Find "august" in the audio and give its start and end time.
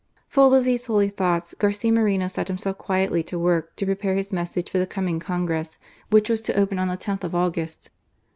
7.35-7.91